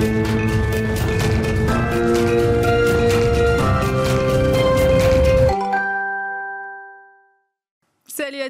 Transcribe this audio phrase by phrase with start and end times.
[0.00, 0.29] Thank you.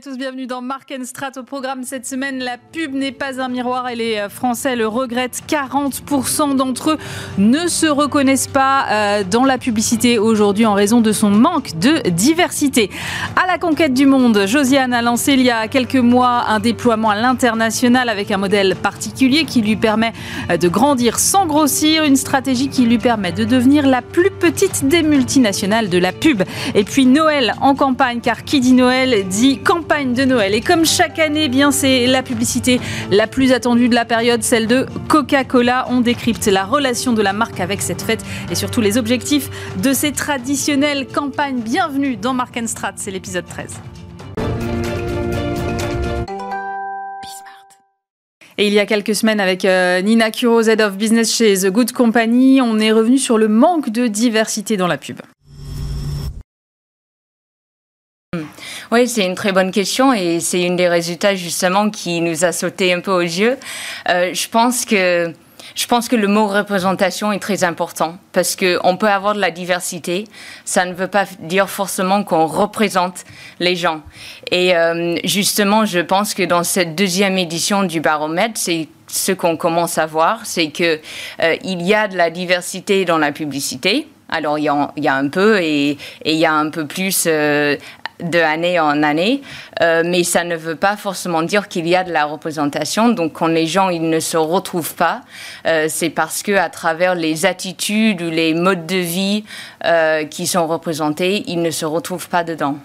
[0.01, 1.33] Tous, bienvenue dans Mark Strat.
[1.37, 5.43] Au programme cette semaine, la pub n'est pas un miroir et les Français le regrettent.
[5.47, 6.99] 40% d'entre eux
[7.37, 12.09] ne se reconnaissent pas euh, dans la publicité aujourd'hui en raison de son manque de
[12.09, 12.89] diversité.
[13.37, 17.11] À la conquête du monde, Josiane a lancé il y a quelques mois un déploiement
[17.11, 20.15] à l'international avec un modèle particulier qui lui permet
[20.51, 24.89] euh, de grandir sans grossir, une stratégie qui lui permet de devenir la plus petite
[24.89, 26.43] des multinationales de la pub.
[26.75, 30.55] Et puis Noël en campagne, car qui dit Noël dit campagne de Noël.
[30.55, 34.45] Et comme chaque année, eh bien c'est la publicité la plus attendue de la période,
[34.45, 35.87] celle de Coca-Cola.
[35.91, 39.51] On décrypte la relation de la marque avec cette fête et surtout les objectifs
[39.83, 41.61] de ces traditionnelles campagnes.
[41.61, 43.81] Bienvenue dans Mark Strat, c'est l'épisode 13.
[48.59, 51.67] Et il y a quelques semaines, avec euh, Nina Kuro, Head of Business chez The
[51.67, 55.21] Good Company, on est revenu sur le manque de diversité dans la pub.
[58.93, 62.53] Oui, c'est une très bonne question et c'est une des résultats justement qui nous a
[62.53, 63.57] sauté un peu aux yeux.
[64.09, 65.33] Euh, je pense que
[65.75, 69.41] je pense que le mot représentation est très important parce que on peut avoir de
[69.41, 70.25] la diversité,
[70.65, 73.25] ça ne veut pas dire forcément qu'on représente
[73.61, 74.03] les gens.
[74.51, 79.57] Et euh, justement, je pense que dans cette deuxième édition du baromètre, c'est ce qu'on
[79.57, 81.01] commence à voir, c'est que
[81.43, 84.07] euh, il y a de la diversité dans la publicité.
[84.33, 84.69] Alors il y,
[85.09, 87.77] a, un peu et, et, il y a un peu plus euh,
[88.23, 89.43] de année en année,
[89.81, 93.09] euh, mais ça ne veut pas forcément dire qu'il y a de la représentation.
[93.09, 95.23] Donc quand les gens ils ne se retrouvent pas,
[95.67, 99.45] euh, c'est parce que à travers les attitudes ou les modes de vie
[99.85, 102.77] euh, qui sont représentés, ils ne se retrouvent pas dedans.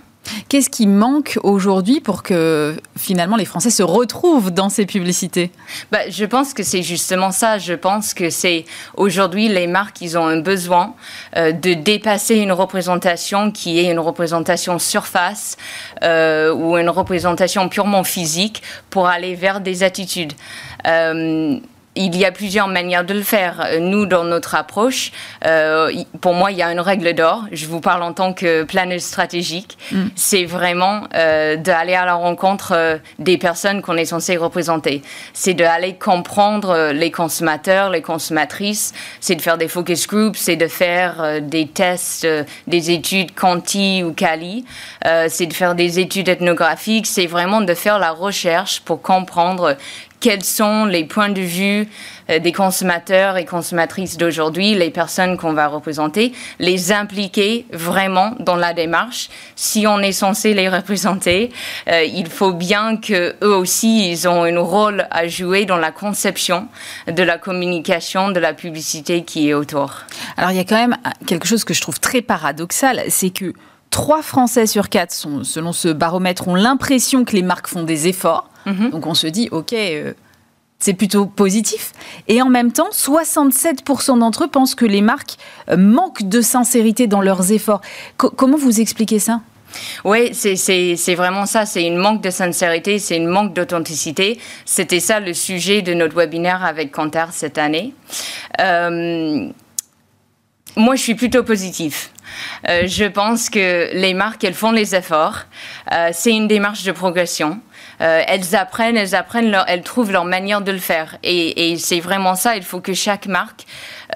[0.49, 5.51] Qu'est-ce qui manque aujourd'hui pour que finalement les Français se retrouvent dans ces publicités?
[5.91, 7.57] Bah, Je pense que c'est justement ça.
[7.57, 10.95] Je pense que c'est aujourd'hui les marques, ils ont un besoin
[11.35, 15.57] euh, de dépasser une représentation qui est une représentation surface
[16.03, 20.33] euh, ou une représentation purement physique pour aller vers des attitudes.
[20.87, 21.59] Euh,
[21.95, 23.67] il y a plusieurs manières de le faire.
[23.79, 25.11] Nous, dans notre approche,
[25.45, 27.45] euh, pour moi, il y a une règle d'or.
[27.51, 29.77] Je vous parle en tant que planeur stratégique.
[29.91, 30.07] Mm.
[30.15, 35.01] C'est vraiment euh, d'aller à la rencontre euh, des personnes qu'on est censé représenter.
[35.33, 38.93] C'est d'aller comprendre les consommateurs, les consommatrices.
[39.21, 42.27] C'est de faire des focus groups, c'est de faire des tests,
[42.67, 44.65] des études quanti ou quali.
[45.27, 47.07] c'est de faire des études ethnographiques.
[47.07, 49.75] C'est vraiment de faire la recherche pour comprendre
[50.25, 51.87] quels sont les points de vue
[52.31, 58.55] euh, des consommateurs et consommatrices d'aujourd'hui, les personnes qu'on va représenter, les impliquer vraiment dans
[58.55, 59.29] la démarche.
[59.55, 61.51] Si on est censé les représenter,
[61.87, 65.91] euh, il faut bien que eux aussi ils ont un rôle à jouer dans la
[65.91, 66.69] conception
[67.05, 69.93] de la communication, de la publicité qui est autour.
[70.37, 70.97] Alors il y a quand même
[71.27, 73.53] quelque chose que je trouve très paradoxal, c'est que
[73.89, 78.07] Trois Français sur quatre, sont, selon ce baromètre, ont l'impression que les marques font des
[78.07, 78.49] efforts.
[78.65, 78.89] Mhm.
[78.91, 80.13] Donc on se dit, OK, euh,
[80.79, 81.93] c'est plutôt positif.
[82.27, 85.37] Et en même temps, 67% d'entre eux pensent que les marques
[85.69, 87.81] euh, manquent de sincérité dans leurs efforts.
[88.17, 89.41] comment vous expliquez ça?
[90.03, 91.65] Oui, c'est vraiment ça.
[91.65, 94.39] C'est une manque de sincérité, c'est une manque d'authenticité.
[94.65, 97.93] C'était ça le sujet de notre webinaire avec Kantar cette année.
[98.61, 99.49] Euh,
[100.75, 102.11] moi, je suis plutôt positif.
[102.67, 105.43] Euh, je pense que les marques, elles font les efforts.
[105.91, 107.59] Euh, c'est une démarche de progression.
[108.01, 111.17] Euh, elles apprennent, elles apprennent, leur, elles trouvent leur manière de le faire.
[111.23, 112.57] Et, et c'est vraiment ça.
[112.57, 113.65] Il faut que chaque marque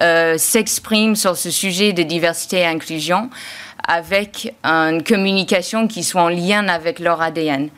[0.02, 3.30] euh, s'exprime sur ce sujet de diversité et inclusion
[3.90, 7.70] avec une communication qui soit en lien avec leur ADN,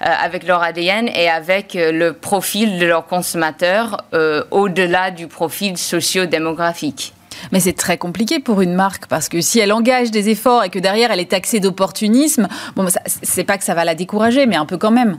[0.00, 5.26] euh, avec leur ADN et avec euh, le profil de leurs consommateurs euh, au-delà du
[5.26, 7.12] profil socio-démographique.
[7.52, 10.70] Mais c'est très compliqué pour une marque parce que si elle engage des efforts et
[10.70, 12.86] que derrière elle est taxée d'opportunisme, bon,
[13.22, 15.18] c'est pas que ça va la décourager, mais un peu quand même.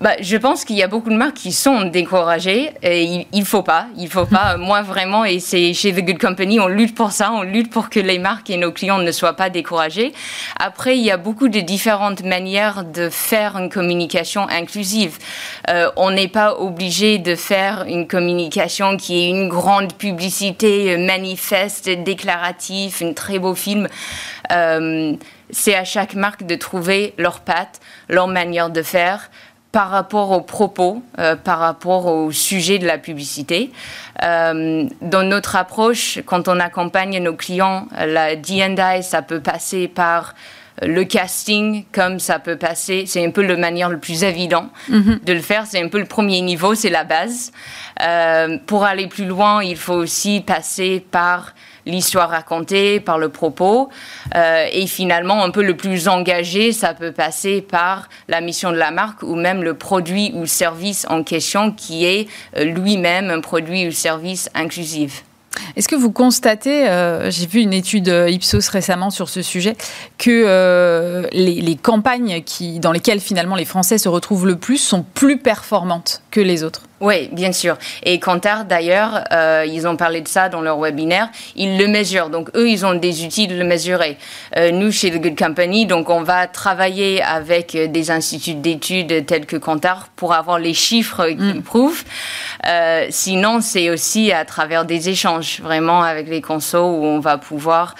[0.00, 3.44] Bah, je pense qu'il y a beaucoup de marques qui sont découragées et il, il
[3.44, 4.56] faut pas, il faut pas.
[4.58, 7.90] Moi vraiment, et c'est chez The Good Company, on lutte pour ça, on lutte pour
[7.90, 10.12] que les marques et nos clients ne soient pas découragés.
[10.60, 15.18] Après, il y a beaucoup de différentes manières de faire une communication inclusive.
[15.68, 21.88] Euh, on n'est pas obligé de faire une communication qui est une grande publicité manifeste,
[21.88, 23.88] déclarative, un très beau film.
[24.52, 25.16] Euh,
[25.50, 29.30] c'est à chaque marque de trouver leur patte, leur manière de faire
[29.72, 33.70] par rapport aux propos, euh, par rapport au sujet de la publicité.
[34.22, 40.34] Euh, dans notre approche, quand on accompagne nos clients, la D&I, ça peut passer par
[40.82, 45.20] le casting, comme ça peut passer, c'est un peu la manière le plus évident mhm.
[45.24, 45.66] de le faire.
[45.66, 47.52] C'est un peu le premier niveau, c'est la base.
[48.02, 51.54] Euh, pour aller plus loin, il faut aussi passer par
[51.88, 53.88] l'histoire racontée, par le propos.
[54.36, 58.76] Euh, et finalement, un peu le plus engagé, ça peut passer par la mission de
[58.76, 63.40] la marque ou même le produit ou service en question qui est euh, lui-même un
[63.40, 65.24] produit ou service inclusif.
[65.74, 69.76] Est-ce que vous constatez, euh, j'ai vu une étude Ipsos récemment sur ce sujet,
[70.16, 75.04] que les, les, campagnes qui, dans lesquelles finalement les Français se retrouvent le plus sont
[75.14, 77.76] plus performantes que les autres oui, bien sûr.
[78.02, 81.28] Et Kantar, d'ailleurs, euh, ils ont parlé de ça dans leur webinaire.
[81.54, 82.28] Ils le mesurent.
[82.28, 84.18] Donc, eux, ils ont des outils de le mesurer.
[84.56, 89.46] Euh, nous, chez The Good Company, donc, on va travailler avec des instituts d'études tels
[89.46, 91.62] que Kantar pour avoir les chiffres qui mm.
[91.62, 92.02] prouvent.
[92.66, 97.38] Euh, sinon, c'est aussi à travers des échanges, vraiment, avec les consos où on va
[97.38, 97.94] pouvoir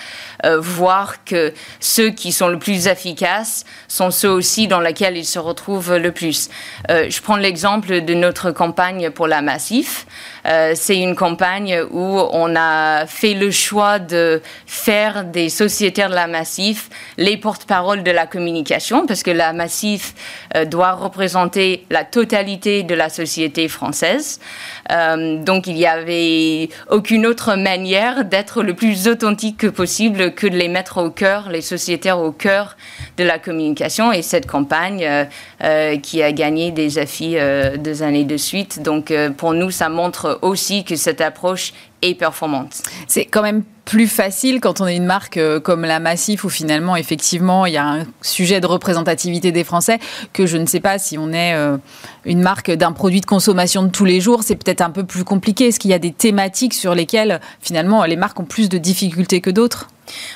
[0.44, 5.24] euh, voir que ceux qui sont le plus efficaces sont ceux aussi dans lesquels ils
[5.24, 6.48] se retrouvent le plus.
[6.90, 10.06] Euh, je prends l'exemple de notre campagne pour la Massif.
[10.48, 16.14] Euh, c'est une campagne où on a fait le choix de faire des sociétaires de
[16.14, 20.14] la Massif les porte-parole de la communication, parce que la Massif
[20.56, 24.40] euh, doit représenter la totalité de la société française.
[24.90, 30.46] Euh, donc il n'y avait aucune autre manière d'être le plus authentique que possible que
[30.46, 32.76] de les mettre au cœur, les sociétaires au cœur
[33.18, 34.12] de la communication.
[34.12, 35.06] Et cette campagne
[36.02, 37.36] qui a gagné des affis
[37.78, 38.82] deux années de suite.
[38.82, 42.82] Donc pour nous, ça montre aussi que cette approche est performante.
[43.06, 46.50] C'est quand même plus facile quand on est une marque euh, comme la Massif où
[46.50, 49.98] finalement effectivement il y a un sujet de représentativité des Français
[50.34, 51.78] que je ne sais pas si on est euh,
[52.26, 55.24] une marque d'un produit de consommation de tous les jours, c'est peut-être un peu plus
[55.24, 55.68] compliqué.
[55.68, 59.40] Est-ce qu'il y a des thématiques sur lesquelles finalement les marques ont plus de difficultés
[59.40, 59.88] que d'autres?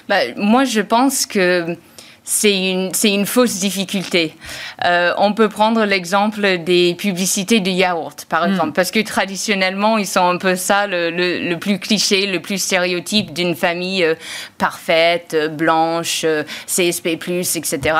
[0.08, 1.76] Bah, Moi je pense que
[2.24, 4.34] c'est une, une, fausse difficulté.
[4.84, 8.50] Euh, on peut prendre l'exemple des publicités de yaourt, par hmm.
[8.50, 12.58] exemple, parce que traditionnellement, ils sont un peu ça, le, le, plus cliché, le plus
[12.58, 14.14] stéréotype d'une famille euh,
[14.56, 17.96] parfaite, blanche, euh, CSP+, etc.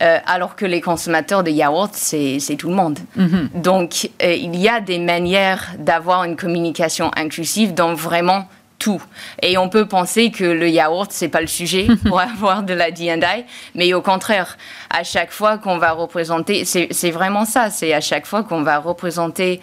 [0.00, 2.98] alors que les consommateurs de yaourt, c'est tout le monde.
[3.16, 3.48] Hmm.
[3.54, 8.48] Donc, il y a des manières d'avoir une communication inclusive dans vraiment
[8.84, 9.02] tout.
[9.40, 12.90] Et on peut penser que le yaourt, c'est pas le sujet pour avoir de la
[12.90, 13.44] D&I,
[13.74, 14.58] mais au contraire,
[14.90, 18.78] à chaque fois qu'on va représenter, c'est vraiment ça, c'est à chaque fois qu'on va
[18.78, 19.62] représenter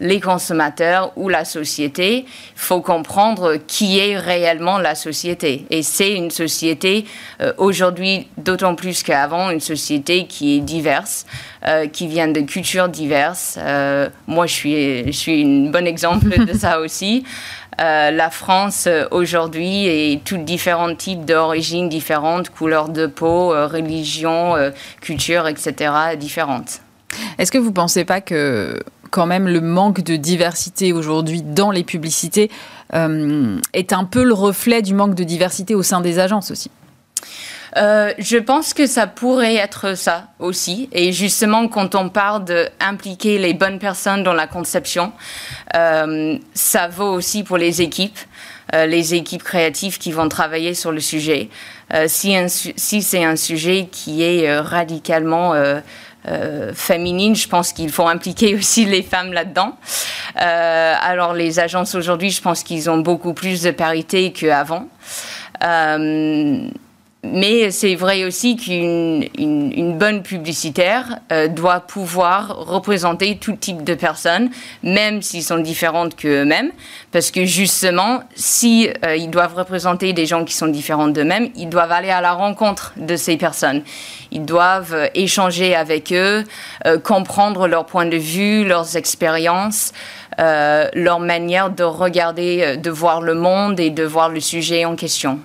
[0.00, 5.66] les consommateurs ou la société, il faut comprendre qui est réellement la société.
[5.70, 7.04] Et c'est une société,
[7.40, 11.26] euh, aujourd'hui d'autant plus qu'avant, une société qui est diverse,
[11.66, 13.58] euh, qui vient de cultures diverses.
[13.60, 17.24] Euh, moi, je suis, je suis un bon exemple de ça aussi.
[17.80, 23.68] Euh, la France euh, aujourd'hui est tous différents types d'origines différentes, couleurs de peau, euh,
[23.68, 24.54] religion,
[25.00, 25.92] culture, etc.
[26.18, 26.80] différentes.
[27.38, 28.80] Est-ce que vous ne pensez pas que
[29.10, 32.50] quand même le manque de diversité aujourd'hui dans les publicités
[32.92, 36.70] est un peu le reflet du manque de diversité au sein des agences aussi?
[37.76, 40.88] Euh, je pense que ça pourrait être ça aussi.
[40.92, 45.12] Et justement, quand on parle d'impliquer les bonnes personnes dans la conception,
[45.74, 48.18] euh, ça vaut aussi pour les équipes.
[48.74, 51.48] Euh, les équipes créatives qui vont travailler sur le sujet.
[52.06, 52.36] si,
[52.76, 55.54] si c'est un sujet qui est radicalement
[56.74, 59.78] féminine, je pense qu'il faut impliquer aussi les femmes là-dedans.
[60.34, 64.86] alors les agences aujourd'hui, je pense qu'ils ont beaucoup plus de parité qu'avant.
[67.24, 73.94] Mais c'est vrai aussi qu'une une, bonne publicitaire euh, doit pouvoir représenter tout type de
[73.94, 74.50] personnes,
[74.84, 76.70] même s'ils sont différentes qu'eux-mêmes,
[77.10, 81.68] parce que justement, si euh, ils doivent représenter des gens qui sont différents d'eux-mêmes, ils
[81.68, 83.82] doivent aller à la rencontre de ces personnes.
[84.30, 86.44] Ils doivent euh, échanger avec eux,
[87.02, 89.92] comprendre leur point de vue, leurs expériences.
[90.38, 95.40] leur manière de regarder, de voir le monde et de voir le sujet en question.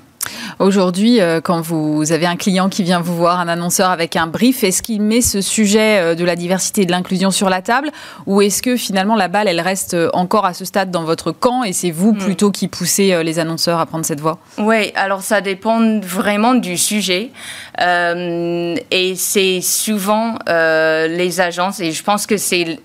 [0.59, 4.27] Aujourd'hui, euh, quand vous avez un client qui vient vous voir, un annonceur avec un
[4.27, 7.61] brief, est-ce qu'il met ce sujet euh, de la diversité et de l'inclusion sur la
[7.61, 7.89] table
[8.25, 11.31] ou est-ce que finalement la balle, elle reste euh, encore à ce stade dans votre
[11.31, 12.17] camp et c'est vous hmm.
[12.17, 14.39] plutôt qui poussez les annonceurs à prendre cette voie?
[14.57, 17.31] Oui, alors ça dépend vraiment du sujet.
[17.79, 22.79] Et c'est souvent les agences et je pense que c'est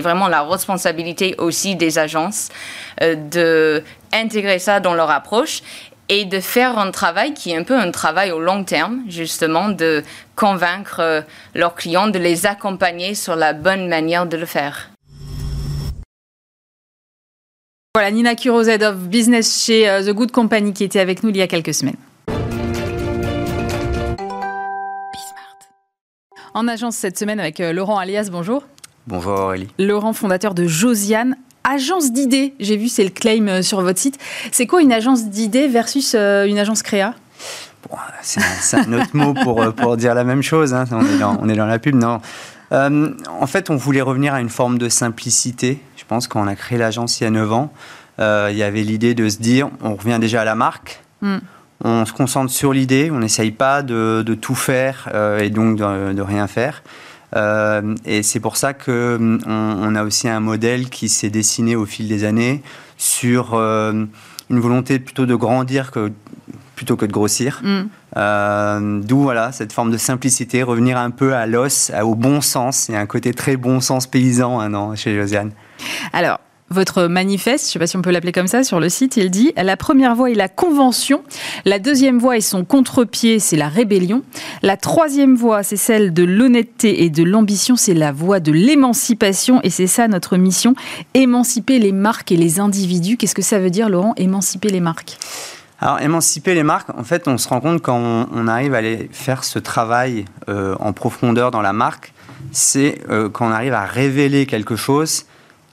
[0.00, 2.48] vraiment la responsabilité aussi des agences
[3.00, 5.62] de intégrer ça dans leur approche
[6.08, 9.68] et de faire un travail qui est un peu un travail au long terme, justement,
[9.68, 10.02] de
[10.36, 11.20] convaincre euh,
[11.54, 14.90] leurs clients, de les accompagner sur la bonne manière de le faire.
[17.94, 21.30] Voilà, Nina Kuro, Head of Business chez euh, The Good Company, qui était avec nous
[21.30, 21.96] il y a quelques semaines.
[26.54, 28.64] En agence cette semaine avec euh, Laurent Alias, bonjour.
[29.06, 29.68] Bonjour Aurélie.
[29.78, 31.36] Laurent, fondateur de Josiane,
[31.68, 32.54] agence d'idées.
[32.60, 34.18] J'ai vu, c'est le claim euh, sur votre site.
[34.52, 37.14] C'est quoi une agence d'idées versus euh, une agence créa?
[38.22, 40.74] C'est un, autre mot pour, pour dire la même chose.
[40.74, 40.84] Hein.
[40.90, 42.20] On, est dans, on, est dans, la pub, non
[42.70, 45.80] En fait, on voulait revenir à une forme de simplicité.
[45.96, 47.72] Je pense quand on a créé l'agence il y a 9 ans,
[48.18, 51.00] il y avait l'idée de se dire, on revient déjà à la marque.
[51.22, 51.38] Hmm
[51.84, 56.22] on se concentre sur l'idée, on n'essaye pas de, tout faire euh, et donc de,
[56.22, 56.82] rien faire.
[57.36, 61.84] Euh, et c'est pour ça qu'on on a aussi un modèle qui s'est dessiné au
[61.84, 62.62] fil des années
[62.96, 64.04] sur euh,
[64.50, 66.10] une volonté plutôt de grandir que,
[66.74, 67.62] plutôt que de grossir.
[67.62, 69.00] Mm.
[69.02, 72.88] D'où voilà, cette forme de simplicité, revenir un peu à l'os, au bon sens.
[72.88, 75.52] Il y a un côté très bon sens paysan hein, chez Josiane?
[76.12, 78.88] Alors, votre manifeste, je ne sais pas si on peut l'appeler comme ça, sur le
[78.88, 81.22] site, il dit la première voie est la convention,
[81.64, 84.22] la deuxième voie est son contre-pied, c'est la rébellion,
[84.62, 89.60] la troisième voie, c'est celle de l'honnêteté et de l'ambition, c'est la voie de l'émancipation,
[89.62, 90.74] et c'est ça notre mission,
[91.14, 93.16] émanciper les marques et les individus.
[93.16, 95.16] Qu'est-ce que ça veut dire, Laurent, émanciper les marques?
[95.80, 99.08] Alors, émanciper les marques, en fait, on se rend compte quand on, arrive à aller
[99.12, 102.12] faire ce travail euh, en profondeur dans la marque,
[102.50, 105.24] c'est euh, quand on arrive à révéler quelque chose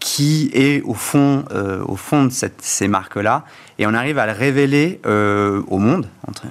[0.06, 3.44] qui est au fond, euh, au fond de ces marques-là,
[3.80, 6.08] et on arrive à le révéler euh, au monde,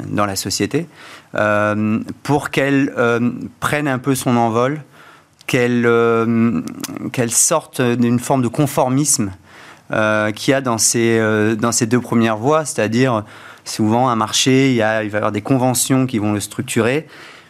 [0.09, 0.89] dans la société,
[1.37, 2.93] euh, pour qu'elle
[3.61, 4.83] prenne un peu son envol,
[5.47, 5.89] qu'elle
[7.13, 9.31] qu'elle sorte d'une forme de conformisme
[9.89, 13.23] qu'il y a dans ces, deux premières voies, c'est-à-dire
[13.65, 17.07] souvent un marché, il va y avoir des conventions qui vont le structurer,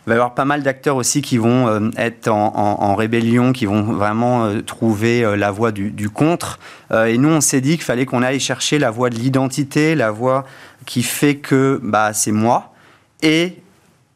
[0.06, 3.64] il va y avoir pas mal d'acteurs aussi qui vont euh, être en, rébellion, qui
[3.64, 6.58] vont vraiment euh, trouver euh, la voie du, contre.
[6.92, 10.10] et nous, on s'est dit qu'il fallait qu'on aille chercher la voie de l'identité, la
[10.10, 10.44] voie
[10.84, 12.74] qui fait que bah, c'est moi.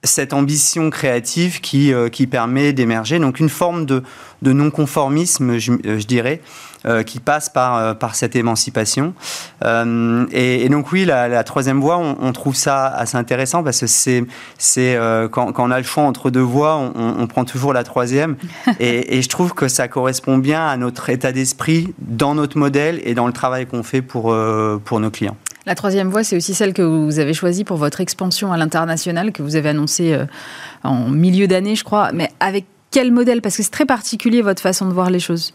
[0.09, 3.19] Cette ambition créative qui, qui permet d'émerger.
[3.19, 4.03] Donc une forme de,
[4.43, 6.41] de non-conformisme, je, je, dirais,
[6.87, 9.15] euh, qui passe par, euh, par cette émancipation.
[9.65, 14.25] Euh, et, donc oui, la, troisième voie, on, trouve ça assez intéressant parce que c'est,
[14.59, 14.99] c'est
[15.33, 18.37] quand, quand, on a le choix entre deux voies, on, prend toujours la troisième.
[18.81, 23.15] et, je trouve que ça correspond bien à notre état d'esprit dans notre modèle et
[23.15, 24.35] dans le travail qu'on fait pour,
[24.85, 25.37] pour nos clients.
[25.69, 29.33] La troisième voie, c'est aussi celle que vous avez choisie pour votre expansion à l'international,
[29.33, 30.19] que vous avez annoncée
[30.83, 34.63] en milieu d'année, je crois, mais avec quel modèle Parce que c'est très particulier votre
[34.63, 35.53] façon de voir les choses.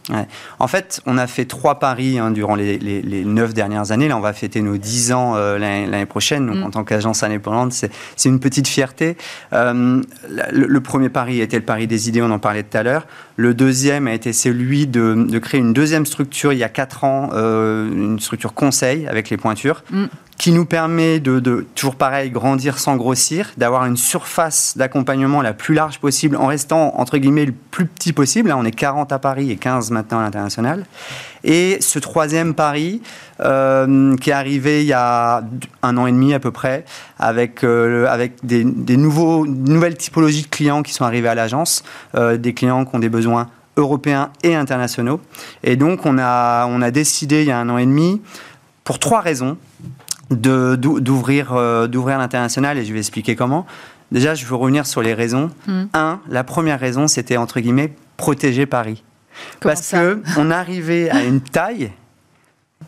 [0.60, 4.08] En fait, on a fait trois paris hein, durant les, neuf dernières années.
[4.08, 6.46] Là, on va fêter nos dix ans euh, l'année prochaine.
[6.46, 6.64] Donc, mm.
[6.64, 9.18] en tant qu'agence indépendante, c'est une petite fierté.
[9.54, 10.02] Euh,
[10.52, 13.08] le, premier pari était le pari des idées, on en parlait tout à l'heure.
[13.36, 17.32] Le deuxième a été celui de, créer une deuxième structure il y a quatre ans,
[17.34, 20.06] euh, une structure conseil avec les pointures, mm
[20.44, 25.74] qui nous permet de, toujours pareil, grandir sans grossir, d'avoir une surface d'accompagnement la plus
[25.74, 28.50] large possible en restant, entre guillemets, le plus petit possible.
[28.50, 30.86] Là, on est 40 à Paris et 15 maintenant à l'international.
[31.46, 33.02] Et ce troisième pari,
[33.40, 35.46] euh, qui est arrivé il y a
[35.82, 36.84] un an et demi à peu près,
[37.20, 38.66] avec, euh, avec des,
[38.98, 41.86] nouveaux, nouvelles typologies de clients qui sont arrivés à l'agence,
[42.16, 43.48] euh, des clients qui ont des besoins
[43.78, 45.22] européens et internationaux.
[45.64, 48.22] Et donc, on a, on a décidé il y a un an et demi,
[48.84, 49.58] pour trois raisons,
[50.30, 53.66] d'ouvrir euh, d'ouvrir l'international et je vais expliquer comment.
[54.12, 55.50] Déjà, je veux revenir sur les raisons.
[55.68, 55.86] Hmm.
[55.94, 59.04] Un, la première raison, c'était entre guillemets protéger Paris.
[59.60, 61.92] Parce que on arrivait à une taille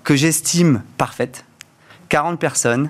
[0.03, 1.45] que j'estime parfaite.
[2.09, 2.89] 40 personnes.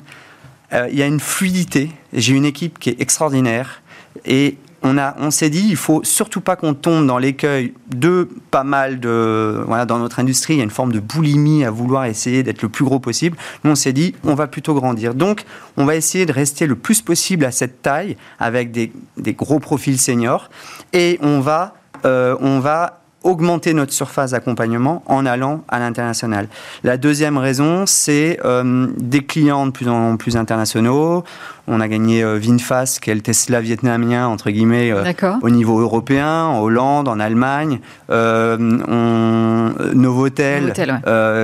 [0.74, 1.92] Euh, il y a une fluidité.
[2.12, 3.82] J'ai une équipe qui est extraordinaire.
[4.26, 8.30] Et on, a, on s'est dit, il faut surtout pas qu'on tombe dans l'écueil de
[8.52, 9.64] pas mal de.
[9.66, 12.62] Voilà, dans notre industrie, il y a une forme de boulimie à vouloir essayer d'être
[12.62, 13.36] le plus gros possible.
[13.64, 15.16] Nous, on s'est dit, on va plutôt grandir.
[15.16, 15.44] Donc,
[15.76, 18.92] on va essayer de rester le plus possible à cette taille avec des,
[19.34, 20.52] gros profils seniors
[20.94, 21.74] et on va,
[22.06, 26.48] euh, on va augmenter notre surface d'accompagnement en allant à l'international.
[26.84, 31.24] La deuxième raison, c'est euh, des clients de plus en plus internationaux.
[31.68, 35.04] On a gagné euh, Vinfast, qui est le Tesla vietnamien, entre guillemets, euh,
[35.42, 37.80] au niveau européen, en Hollande, en Allemagne.
[38.12, 38.58] Euh,
[38.88, 40.74] on, Novotel,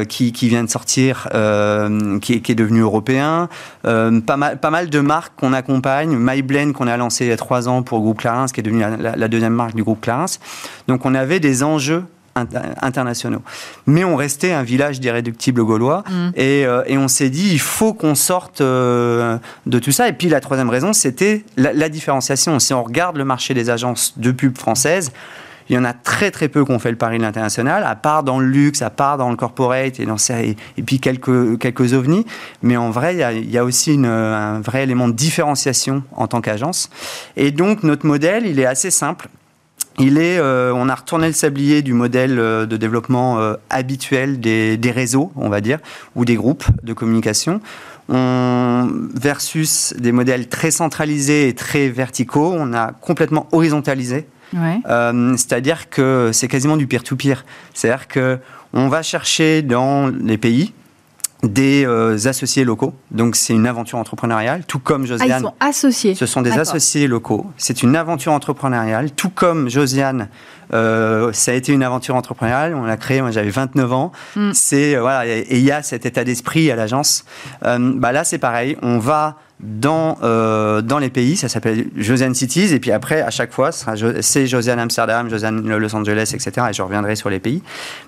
[0.07, 1.27] qui, qui, vient de sortir,
[2.21, 3.49] qui, est, qui, est, devenu européen.
[3.83, 6.15] pas, mal, pas mal de marques qu'on accompagne.
[6.15, 8.63] MyBlend, qu'on a lancé il y a trois ans pour le groupe Clarins, qui est
[8.63, 10.25] devenu la, la deuxième marque du groupe Clarins.
[10.87, 12.03] Donc on avait des enjeux
[12.81, 13.41] internationaux.
[13.86, 16.29] Mais on restait un village d'irréductibles gaulois mm.
[16.36, 20.07] et, euh, et, on s'est dit il faut qu'on sorte euh, de tout ça.
[20.07, 22.60] Et puis la troisième raison, c'était la, différenciation.
[22.60, 25.12] Si on regarde le marché des agences de pub françaises,
[25.69, 27.95] il y en a très très peu qui ont fait le pari de l'international, à
[27.95, 31.60] part dans le luxe, à part dans le corporate et, dans, et, et puis quelques,
[31.60, 32.25] quelques ovnis.
[32.62, 35.13] Mais en vrai, il y a, il y a aussi une, un vrai élément de
[35.13, 36.89] différenciation en tant qu'agence.
[37.38, 39.29] Et donc notre modèle, il est assez simple
[40.00, 44.39] il est, euh, on a retourné le sablier du modèle euh, de développement euh, habituel
[44.39, 45.79] des, des, réseaux, on va dire,
[46.15, 47.62] ou des groupes de communication.
[48.10, 54.27] On, versus des modèles très centralisés et très verticaux, on a complètement horizontalisé.
[54.53, 54.81] Ouais.
[55.38, 57.45] C'est-à-dire que c'est quasiment du peer-to-peer.
[57.74, 58.38] C'est-à-dire que
[58.74, 60.74] on va chercher dans les pays
[61.43, 62.93] des euh, associés locaux.
[63.10, 65.31] Donc c'est une aventure entrepreneuriale, tout comme Josiane.
[65.31, 66.15] Ah, ils sont associés.
[66.15, 67.48] Ce sont des associés locaux.
[67.57, 70.29] C'est une aventure entrepreneuriale, tout comme Josiane.
[70.74, 72.75] Euh, ça a été une aventure entrepreneuriale.
[72.75, 73.21] On l'a créé.
[73.21, 74.12] Moi, j'avais 29 ans.
[74.36, 74.51] Mm.
[74.53, 77.25] C'est euh, voilà, et il y a cet état d'esprit à l'agence.
[77.62, 78.77] bah là, c'est pareil.
[78.81, 81.38] On va dans, euh, dans les pays.
[81.38, 82.74] Ça s'appelle Josiane Cities.
[82.74, 86.68] Et puis après, à chaque fois, c'est Josiane Amsterdam, Josiane Los Angeles, etc.
[86.70, 87.62] Et je reviendrai sur les pays.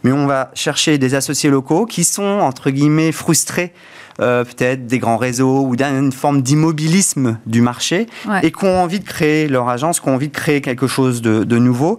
[0.04, 3.74] Mais on va chercher des associés locaux qui sont, entre guillemets, frustrés.
[4.20, 8.06] Euh, peut-être des grands réseaux ou d'une forme d'immobilisme du marché
[8.44, 11.24] et qui ont envie de créer leur agence, qui ont envie de créer quelque chose
[11.24, 11.98] de, de nouveau,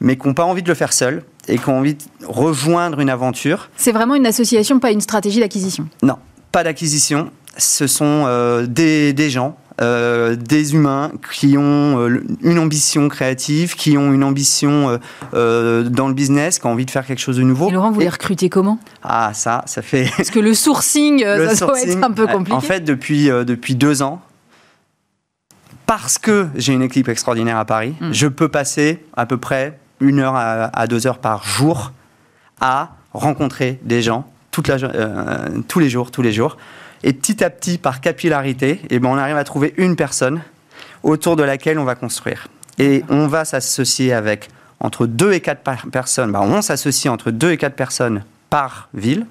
[0.00, 2.98] mais qui n'ont pas envie de le faire seul et qui ont envie de rejoindre
[2.98, 3.68] une aventure.
[3.76, 5.88] C'est vraiment une association, pas une stratégie d'acquisition?
[6.02, 6.16] Non,
[6.52, 12.58] pas d'acquisition ce sont euh, des, des, gens, euh, des humains qui ont euh, une
[12.58, 14.98] ambition créative, qui ont une ambition
[15.32, 17.68] dans le business, qui ont envie de faire quelque chose de nouveau.
[17.68, 18.78] Et Laurent, vous les recrutez comment?
[19.02, 20.10] Ah, ça, ça fait.
[20.16, 21.20] Parce que le sourcing,
[21.54, 22.56] ça doit être un peu compliqué.
[22.56, 24.22] En fait, depuis, depuis deux ans,
[25.86, 28.12] parce que j'ai une équipe extraordinaire à Paris, hmm.
[28.12, 31.92] je peux passer à peu près une heure à, deux heures par jour
[32.60, 34.78] à rencontrer des gens toute la,
[35.66, 36.56] tous les jours, tous les jours
[37.04, 40.40] et petit à petit, par capillarité, eh ben, on arrive à trouver une personne
[41.02, 42.46] autour de laquelle on va construire.
[42.78, 44.48] Et on va s'associer avec
[44.80, 46.32] entre deux et quatre personnes.
[46.32, 49.26] Ben, on s'associe entre deux et quatre personnes par ville.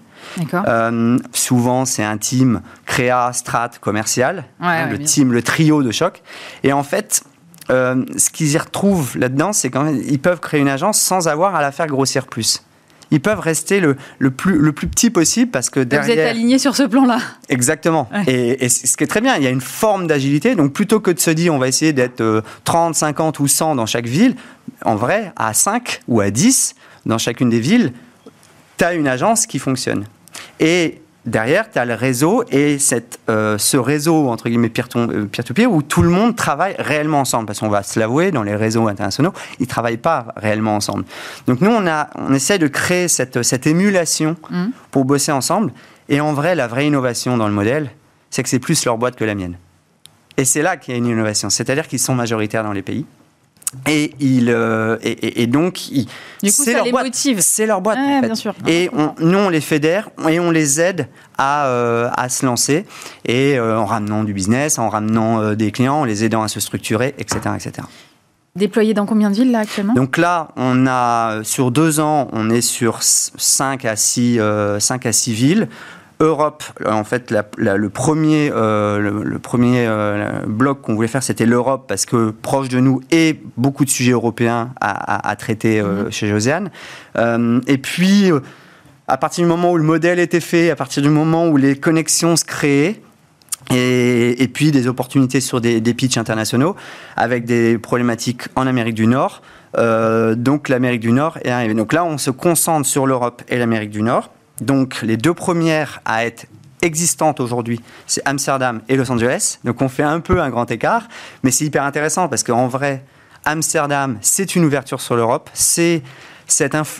[0.54, 6.22] Euh, souvent, c'est un team créa, strat, commercial, hein, le team, le trio de choc.
[6.63, 7.24] Et en fait,
[7.70, 11.62] euh, ce qu'ils y retrouvent là-dedans, c'est qu'ils peuvent créer une agence sans avoir à
[11.62, 12.63] la faire grossir plus
[13.12, 16.06] ils peuvent rester le, le, plus, le plus petit possible parce que derrière...
[16.06, 17.20] Vous êtes aligné sur ce plan-là.
[17.50, 18.10] Exactement.
[18.25, 20.55] Et, ce qui est très bien, il y a une forme d'agilité.
[20.55, 23.75] Donc plutôt que de se dire on va essayer d'être 30, euh, 50 ou 100
[23.75, 24.35] dans chaque ville,
[24.85, 27.92] en vrai, à 5 ou à 10 dans chacune des villes,
[28.77, 30.05] tu as une agence qui fonctionne.
[30.59, 35.72] Et derrière, tu as le réseau et cette, euh, ce réseau, entre guillemets, euh, peer-to-peer,
[35.72, 37.46] où tout le monde travaille réellement ensemble.
[37.46, 41.05] Parce qu'on va se l'avouer, dans les réseaux internationaux, ils ne travaillent pas réellement ensemble.
[41.48, 44.66] Donc nous, on, a, on essaie de créer cette, cette émulation mmh.
[44.92, 45.72] pour bosser ensemble.
[46.10, 47.92] Et en vrai, la vraie innovation dans le modèle,
[48.29, 49.57] c'est que c'est plus leur boîte que la mienne.
[50.38, 51.50] Et c'est là qu'il y a une innovation.
[51.50, 53.05] C'est-à-dire qu'ils sont majoritaires dans les pays.
[53.88, 55.79] Et, il, euh, et, donc,
[56.44, 57.16] c'est leur, boîte.
[57.40, 58.00] C'est leur boîte.
[58.68, 61.07] Et on, nous, on les fédère et on les aide
[61.38, 62.86] à, euh, à se lancer
[63.25, 66.60] et euh, en ramenant du business, en ramenant des clients, en les aidant à se
[66.60, 67.88] structurer, etc., etc.
[68.57, 69.94] Déployé dans combien de villes là actuellement?
[69.94, 74.40] Donc là, on a sur deux ans, on est sur 5 à 6,
[74.79, 75.70] 5 à 6 villes.
[76.22, 81.86] Europe, en fait, le premier, euh, le, premier euh, bloc qu'on voulait faire, c'était l'Europe,
[81.88, 86.12] parce que proche de nous et beaucoup de sujets européens à, traiter euh, mhm.
[86.12, 86.70] chez Josiane.
[87.18, 88.31] et puis,
[89.07, 91.75] à partir du moment où le modèle était fait, à partir du moment où les
[91.75, 93.01] connexions se créaient,
[93.74, 96.75] et, puis des opportunités sur des, des pitchs internationaux,
[97.16, 99.42] avec des problématiques en Amérique du Nord.
[99.75, 101.74] donc l'Amérique du Nord est arrivée.
[101.74, 104.29] Donc là, on se concentre sur l'Europe et l'Amérique du Nord.
[104.61, 106.45] Donc les deux premières à être
[106.81, 109.59] existantes aujourd'hui, c'est Amsterdam et Los Angeles.
[109.63, 111.07] Donc on fait un peu un grand écart,
[111.43, 113.03] mais c'est hyper intéressant parce qu'en vrai,
[113.45, 116.03] Amsterdam, c'est une ouverture sur l'Europe, c'est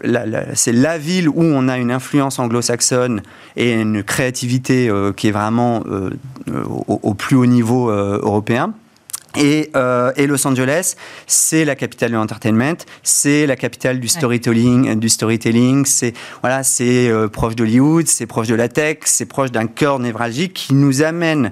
[0.04, 3.22] la, ville où on a une influence anglo-saxonne
[3.56, 6.10] et une créativité euh, qui est vraiment euh,
[6.68, 8.74] au, plus haut niveau euh, européen.
[9.38, 10.96] Euh, et, Los Angeles,
[11.28, 15.86] c'est la capitale de l'entertainment, c'est la capitale du storytelling, du storytelling.
[15.86, 20.00] C'est voilà, c'est euh, proche d'Hollywood, c'est proche de la tech, c'est proche d'un cœur
[20.00, 21.52] névralgique qui nous amène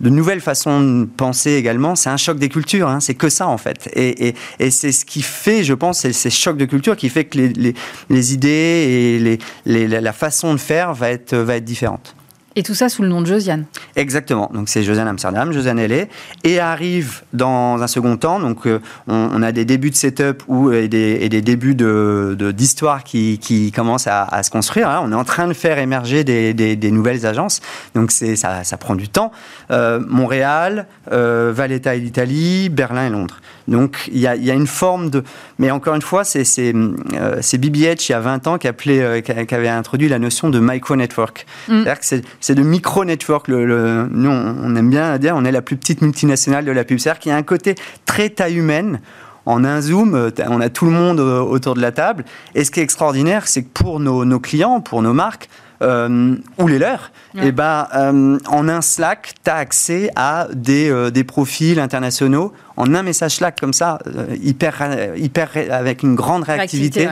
[0.00, 1.96] de nouvelles façons de penser également.
[1.96, 3.90] C'est un choc des cultures, hein, c'est que ça en fait.
[3.94, 4.34] Et,
[4.70, 8.32] c'est ce qui fait, je pense, c'est ces chocs de culture qui fait que les,
[8.32, 12.14] idées et la façon de faire va être, va être différente.
[12.56, 13.66] Et tout ça sous le nom de Josiane.
[13.94, 14.50] Exactement.
[14.52, 16.04] Donc c'est Josiane Amsterdam, Josiane LA.
[16.44, 20.72] Et arrive dans un second temps, donc euh, on, a des débuts de setup ou,
[20.72, 24.88] et, des, et des débuts d'histoire de, qui, qui commencent à, se construire.
[24.88, 25.00] Hein.
[25.04, 27.60] On est en train de faire émerger des, des, nouvelles agences.
[27.94, 29.30] Donc ça, ça prend du temps.
[29.70, 33.40] Euh, Montréal, euh, Valletta et l'Italie, Berlin et Londres.
[33.68, 35.22] Donc il y a, y a, une forme de...
[35.58, 36.42] Mais encore une fois, c'est
[36.74, 40.48] euh, BBH il y a 20 ans qui, appelait, euh, qui, avait introduit la notion
[40.48, 41.46] de micro-network.
[41.68, 41.72] Mm.
[41.72, 43.48] C'est-à-dire que c'est de micro-network.
[43.48, 46.98] Le, nous, on, aime bien dire on est la plus petite multinationale de la pub.
[46.98, 47.74] C'est-à-dire qu'il y a un côté
[48.06, 49.00] très taille humaine
[49.46, 52.24] en un zoom, on a tout le monde autour de la table.
[52.54, 55.48] Et ce qui est extraordinaire, c'est que pour nos, nos clients, pour nos marques,
[55.80, 60.48] euh, ou les leurs, et eh ben, euh, en un Slack, tu as accès à
[60.52, 62.52] des, euh, des, profils internationaux.
[62.76, 64.00] En un message Slack comme ça,
[64.42, 67.08] hyper, hyper, avec une grande réactivité.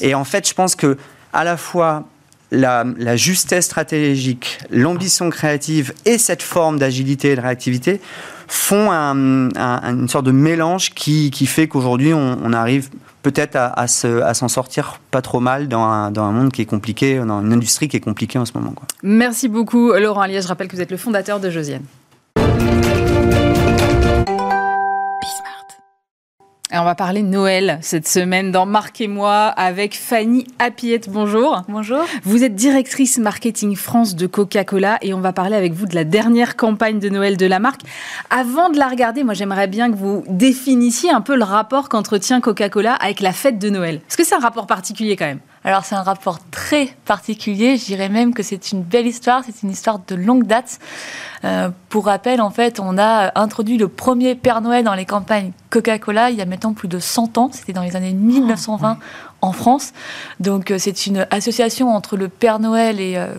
[0.00, 0.96] Et en fait, je pense que
[1.32, 2.08] à la fois
[2.50, 8.00] la, justesse stratégique, l'ambition créative et cette forme d'agilité et de réactivité
[8.46, 12.88] font un, une sorte de mélange qui, fait qu'aujourd'hui, on, arrive
[13.22, 17.52] peut-être à, s'en sortir pas trop mal dans un, monde qui est compliqué, dans une
[17.52, 18.74] industrie qui est compliquée en ce moment.
[19.02, 20.40] Merci beaucoup Laurent Allier.
[20.40, 21.84] Je rappelle que vous êtes le fondateur de Josiane.
[26.70, 31.08] Et on va parler Noël cette semaine dans Marquez-moi avec Fanny Apiette.
[31.08, 31.62] Bonjour.
[31.66, 32.04] Bonjour.
[32.24, 36.04] Vous êtes directrice marketing France de Coca-Cola et on va parler avec vous de la
[36.04, 37.80] dernière campagne de Noël de la marque.
[38.28, 42.42] Avant de la regarder, moi j'aimerais bien que vous définissiez un peu le rapport qu'entretient
[42.42, 44.02] Coca-Cola avec la fête de Noël.
[44.06, 47.84] Est-ce que c'est un rapport particulier quand même alors c'est un rapport très particulier, je
[47.86, 50.78] dirais même que c'est une belle histoire, c'est une histoire de longue date.
[51.44, 55.52] Euh, pour rappel, en fait, on a introduit le premier Père Noël dans les campagnes
[55.70, 58.98] Coca-Cola il y a maintenant plus de 100 ans, c'était dans les années 1920
[59.40, 59.92] en France.
[60.40, 63.34] Donc euh, c'est une association entre le Père Noël et euh,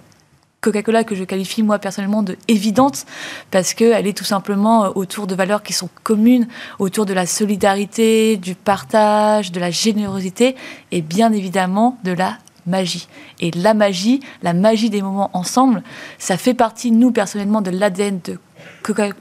[0.62, 3.06] Coca-Cola que je qualifie moi personnellement de évidente
[3.52, 6.48] parce qu'elle est tout simplement euh, autour de valeurs qui sont communes,
[6.80, 10.56] autour de la solidarité, du partage, de la générosité
[10.92, 13.08] et bien évidemment de la magie.
[13.40, 15.82] Et la magie, la magie des moments ensemble,
[16.18, 18.38] ça fait partie, nous personnellement, de l'ADN de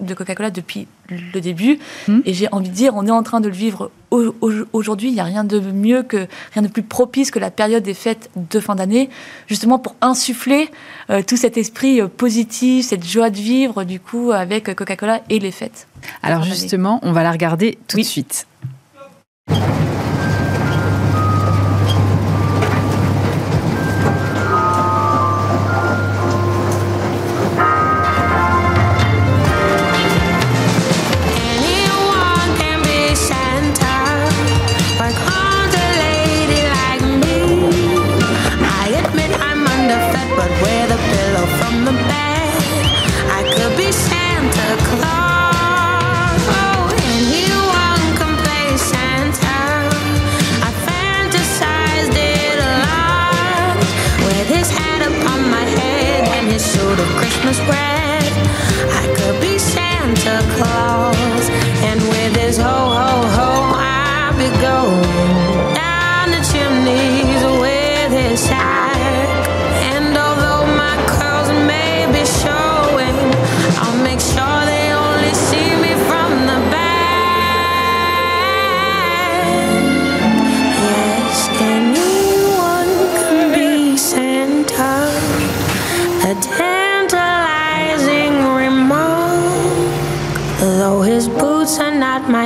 [0.01, 1.79] de Coca-Cola depuis le début.
[2.07, 2.21] Hmm.
[2.25, 5.09] Et j'ai envie de dire, on est en train de le vivre aujourd'hui.
[5.09, 7.95] Il n'y a rien de mieux que, rien de plus propice que la période des
[7.95, 9.11] fêtes de fin d'année,
[9.47, 10.71] justement pour insuffler
[11.11, 15.39] euh, tout cet esprit euh, positif, cette joie de vivre, du coup, avec Coca-Cola et
[15.39, 15.87] les fêtes.
[16.23, 18.47] Alors justement, on va la regarder tout de suite.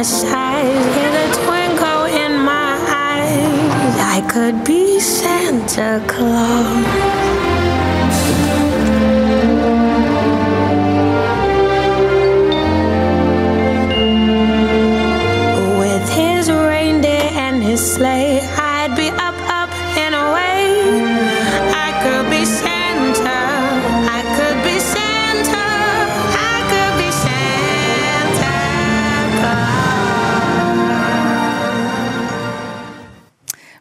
[0.03, 4.01] my size a twinkle in my eyes.
[4.01, 7.22] I could be Santa Claus.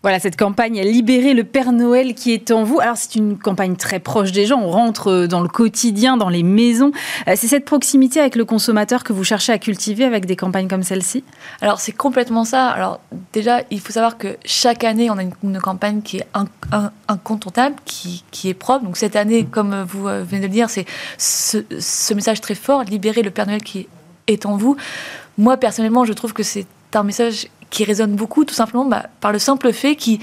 [0.03, 2.79] Voilà, cette campagne Libérer le Père Noël qui est en vous.
[2.79, 4.59] Alors, c'est une campagne très proche des gens.
[4.59, 6.91] On rentre euh, dans le quotidien, dans les maisons.
[7.27, 10.67] Euh, c'est cette proximité avec le consommateur que vous cherchez à cultiver avec des campagnes
[10.67, 11.23] comme celle-ci?
[11.61, 12.69] Alors, c'est complètement ça.
[12.69, 12.99] Alors,
[13.31, 16.27] déjà, il faut savoir que chaque année, on a une, campagne qui est
[17.07, 18.83] incontournable, qui, qui, est propre.
[18.83, 20.85] Donc, cette année, comme vous euh, venez de le dire, c'est
[21.19, 23.87] ce, ce message très fort, Libérer le Père Noël qui
[24.25, 24.77] est en vous.
[25.37, 29.31] Moi, personnellement, je trouve que c'est un message qui résonne beaucoup, tout simplement bah, par
[29.31, 30.19] le simple fait qui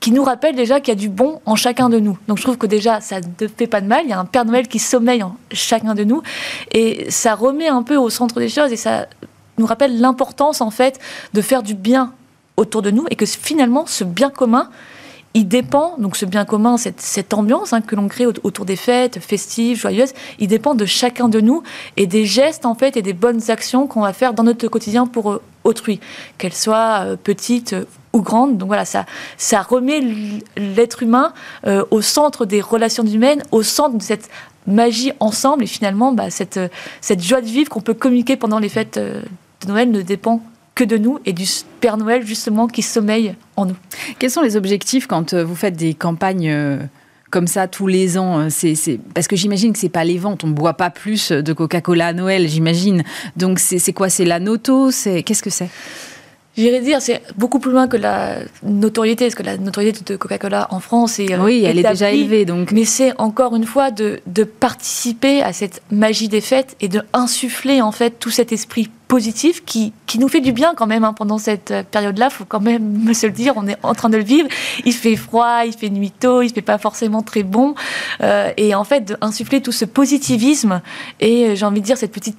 [0.00, 2.16] qui nous rappelle déjà qu'il y a du bon en chacun de nous.
[2.28, 4.02] Donc je trouve que déjà, ça ne fait pas de mal.
[4.04, 6.22] Il y a un Père Noël qui sommeille en chacun de nous.
[6.72, 9.06] Et ça remet un peu au centre des choses et ça
[9.58, 11.00] nous rappelle l'importance, en fait,
[11.32, 12.12] de faire du bien
[12.56, 14.70] autour de nous et que finalement, ce bien commun,
[15.36, 19.20] il dépend, donc ce bien commun, cette, ambiance hein, que l'on crée autour des fêtes
[19.20, 21.62] festives, joyeuses, il dépend de chacun de nous
[21.98, 25.06] et des gestes en fait et des bonnes actions qu'on va faire dans notre quotidien
[25.06, 26.00] pour euh, autrui,
[26.38, 28.56] qu'elles soient euh, petites euh, ou grandes.
[28.56, 29.04] Donc voilà, ça,
[29.36, 30.00] ça remet
[30.56, 31.34] l'être humain
[31.90, 34.30] au centre des relations humaines, au centre de cette
[34.66, 36.58] magie ensemble et finalement bah, cette,
[37.02, 39.22] cette joie de vivre qu'on peut communiquer pendant les fêtes de
[39.68, 40.40] Noël ne dépend
[40.76, 41.44] que de nous et du
[41.80, 43.76] Père Noël justement qui sommeille en nous.
[44.20, 46.78] Quels sont les objectifs quand euh, vous faites des campagnes euh,
[47.30, 50.44] comme ça tous les ans euh, c'est, Parce que j'imagine que c'est pas les ventes,
[50.44, 53.02] on ne boit pas plus de Coca-Cola à Noël, j'imagine.
[53.36, 54.10] Donc c'est, quoi?
[54.10, 54.90] C'est la noto?
[54.90, 55.22] C'est...
[55.22, 55.70] Qu'est-ce que c'est?
[56.56, 60.68] J'irais dire, c'est beaucoup plus loin que la notoriété, parce que la notoriété de Coca-Cola
[60.70, 61.36] en France est.
[61.36, 62.72] Oui, elle est déjà élevée, donc.
[62.72, 67.02] Mais c'est encore une fois de, de, participer à cette magie des fêtes et de
[67.12, 71.04] insuffler en fait tout cet esprit positif qui, qui nous fait du bien quand même
[71.04, 72.30] hein, pendant cette période-là.
[72.30, 74.48] Faut quand même se le dire, on est en train de le vivre.
[74.84, 77.74] Il fait froid, il fait nuit tôt, il fait pas forcément très bon,
[78.22, 80.80] euh, et en fait d'insuffler tout ce positivisme
[81.20, 82.38] et j'ai envie de dire cette petite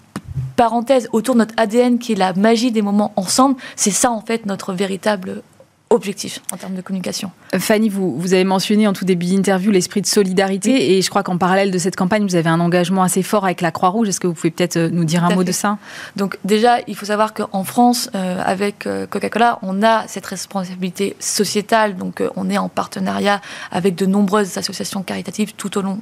[0.56, 4.21] parenthèse autour de notre ADN qui est la magie des moments ensemble, c'est ça en
[4.21, 5.43] fait notre véritable
[5.89, 7.32] objectif en termes de communication.
[7.58, 11.23] Fanny, vous, vous avez mentionné en tout début d'interview l'esprit de solidarité et je crois
[11.23, 14.10] qu'en parallèle de cette campagne, vous avez un engagement assez fort avec la Croix-Rouge.
[14.10, 15.78] Est-ce que vous pouvez peut-être euh, nous dire un mot de ça?
[16.15, 21.15] Donc déjà, il faut savoir qu'en France, euh, avec euh, Coca-Cola, on a cette responsabilité
[21.19, 21.95] sociétale.
[21.95, 26.00] Donc on est en partenariat avec de nombreuses associations caritatives tout au long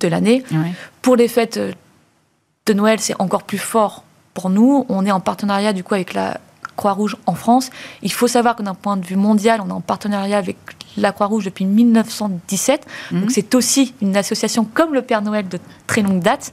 [0.00, 0.42] de l'année.
[1.02, 1.60] Pour les fêtes
[2.72, 4.04] Noël, c'est encore plus fort
[4.34, 4.86] pour nous.
[4.88, 6.38] On est en partenariat du coup avec la
[6.76, 7.70] Croix-Rouge en France.
[8.02, 10.56] Il faut savoir que d'un point de vue mondial, on est en partenariat avec
[11.00, 12.86] la Croix-Rouge depuis 1917.
[13.10, 13.28] Donc mhm.
[13.30, 16.52] c'est aussi une association comme le Père Noël de très longue date.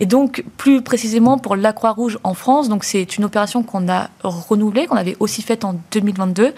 [0.00, 4.08] Et donc plus précisément pour la Croix-Rouge en France, donc c'est une opération qu'on a
[4.22, 6.54] renouvelée, qu'on avait aussi faite en 2022.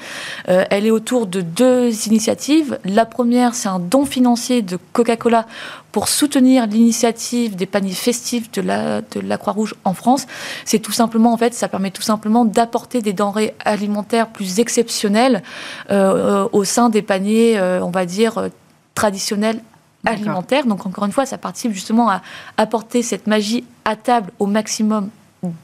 [0.49, 2.79] Euh, elle est autour de deux initiatives.
[2.85, 5.47] La première, c'est un don financier de Coca-Cola
[5.93, 10.27] pour soutenir l'initiative des paniers festifs de la, de la Croix-Rouge en France.
[10.65, 15.43] C'est tout simplement, en fait, ça permet tout simplement d'apporter des denrées alimentaires plus exceptionnelles
[15.91, 18.49] euh, au sein des paniers, euh, on va dire, euh,
[18.95, 19.61] traditionnels
[20.05, 20.67] alimentaires.
[20.67, 22.23] Donc, encore une fois, ça participe justement à
[22.57, 25.11] apporter cette magie à table au maximum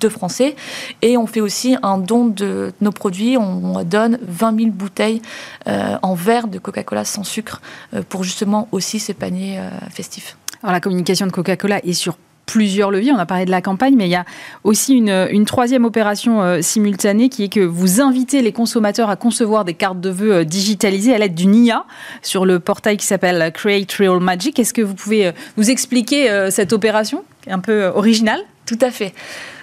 [0.00, 0.56] de Français.
[1.02, 3.36] Et on fait aussi un don de nos produits.
[3.36, 5.22] On, donne 20 000 bouteilles
[5.66, 7.62] euh, en verre de Coca-Cola sans sucre
[7.94, 10.36] euh, pour justement aussi ces paniers euh, festifs.
[10.62, 12.18] Alors la communication de Coca-Cola est sur
[12.48, 13.12] plusieurs leviers.
[13.12, 14.24] On a parlé de la campagne, mais il y a
[14.64, 19.74] aussi une, troisième opération simultanée qui est que vous invitez les consommateurs à concevoir des
[19.74, 21.84] cartes de vœux digitalisées à l'aide d'une IA
[22.22, 24.58] sur le portail qui s'appelle Create Real Magic.
[24.58, 28.40] Est-ce que vous pouvez nous expliquer cette opération un peu originale?
[28.68, 29.14] Tout à fait.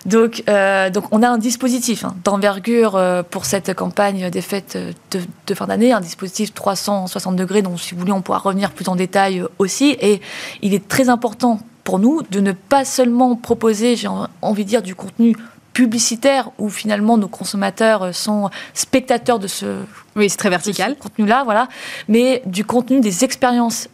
[0.07, 4.77] Donc, euh, donc on a un dispositif hein, d'envergure euh, pour cette campagne des fêtes
[5.11, 8.87] de, fin d'année, un dispositif 360 degrés dont si vous voulez on pourra revenir plus
[8.87, 9.95] en détail euh, aussi.
[10.01, 10.21] Et
[10.63, 14.09] il est très important pour nous de ne pas seulement proposer, j'ai
[14.41, 15.37] envie de dire, du contenu
[15.71, 19.77] publicitaire où finalement nos consommateurs sont spectateurs de ce,
[20.15, 20.97] oui, c'est très vertical.
[20.97, 21.69] contenu-là, voilà,
[22.09, 23.87] mais du contenu des expériences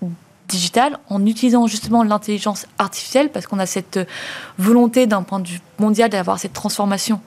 [0.47, 3.99] digital en utilisant justement l'intelligence artificielle parce qu'on a cette
[4.57, 7.21] volonté d'un point de vue mondial d'avoir cette transformation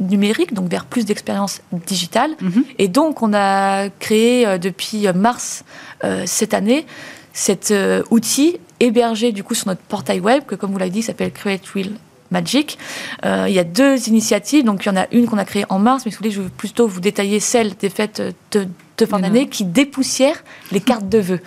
[0.00, 2.30] numérique, donc vers plus d'expériences digitales.
[2.40, 2.64] Mhm.
[2.78, 5.64] Et donc, on a créé euh, depuis mars
[6.04, 6.86] euh, cette année
[7.32, 11.02] cet euh, outil hébergé du coup sur notre portail web que, comme vous l'avez dit,
[11.02, 11.90] s'appelle Create Real
[12.30, 12.78] Magic.
[13.24, 15.78] il y a deux initiatives, donc il y en a une qu'on a créée en
[15.78, 18.66] mars, mais si vous voulez, je vais plutôt vous détailler celle des fêtes de,
[18.98, 21.40] de fin d'année qui dépoussière les cartes de vœux.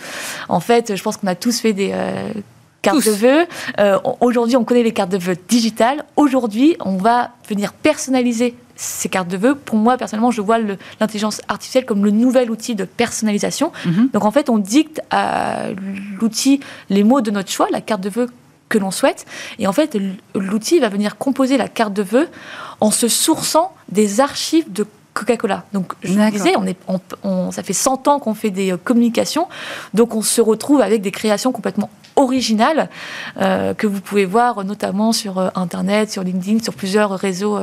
[0.50, 2.30] En fait, je pense qu'on a tous fait des euh,
[2.86, 3.46] cartes de vœux.
[3.80, 6.06] Euh, aujourd'hui, on connaît les cartes de vœux digitales.
[6.16, 9.56] Aujourd'hui, on va venir personnaliser ces cartes de vœux.
[9.56, 10.58] Pour moi, personnellement, je vois
[11.00, 13.72] l'intelligence artificielle comme le nouvel outil de personnalisation.
[13.86, 14.10] Mhm.
[14.14, 15.70] Donc, en fait, on dicte à
[16.20, 18.30] l'outil les mots de notre choix, la carte de vœux
[18.70, 19.26] que l'on souhaite.
[19.60, 19.98] Et en fait,
[20.34, 22.28] l'outil va venir composer la carte de vœux
[22.82, 25.64] en se sourçant des archives de Coca-Cola.
[25.72, 26.78] Donc, je vous disais, on est,
[27.24, 29.48] on, ça fait 100 ans qu'on fait des euh, communications,
[29.94, 32.90] donc on se retrouve avec des créations complètement originales
[33.42, 37.58] euh, que vous pouvez voir notamment sur euh, Internet, sur LinkedIn, sur plusieurs réseaux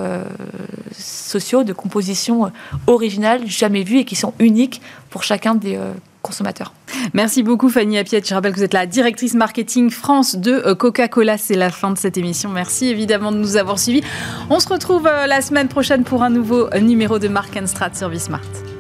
[0.97, 2.53] sociaux de compositions
[2.87, 5.79] originales, jamais vues et qui sont uniques pour chacun des
[6.23, 6.73] consommateurs.
[7.13, 8.27] Merci beaucoup Fanny Apiette.
[8.27, 11.37] Je rappelle que vous êtes la directrice marketing France de euh, Coca-Cola.
[11.37, 12.49] C'est la fin de cette émission.
[12.49, 14.03] Merci évidemment de nous avoir suivis.
[14.49, 18.25] On se retrouve euh, la semaine prochaine pour un nouveau numéro de Mark Strat Service
[18.25, 18.72] Smart.